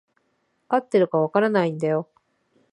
[0.67, 2.09] 合ってるか分からないんだよ。